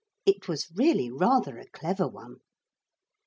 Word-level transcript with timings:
It 0.25 0.47
was 0.47 0.71
really 0.71 1.11
rather 1.11 1.59
a 1.59 1.67
clever 1.69 2.07
one. 2.07 2.37